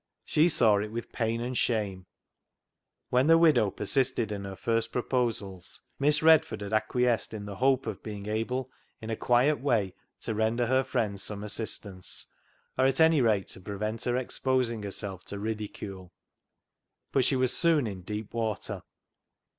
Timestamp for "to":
10.21-10.33, 13.49-13.61, 15.25-15.37